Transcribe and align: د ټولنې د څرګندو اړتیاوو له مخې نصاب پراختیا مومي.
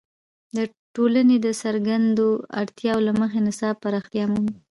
د 0.55 0.57
ټولنې 0.95 1.37
د 1.45 1.47
څرګندو 1.61 2.27
اړتیاوو 2.61 3.05
له 3.07 3.13
مخې 3.19 3.39
نصاب 3.47 3.75
پراختیا 3.83 4.23
مومي. 4.31 4.55